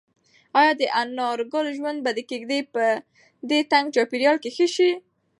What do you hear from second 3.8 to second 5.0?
چاپېریال کې ښه شي؟